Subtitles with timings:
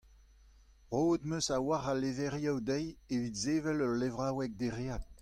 [0.93, 5.03] Roet em eus a-walc'h a levrioù dezhi evit sevel ul levraoueg dereat.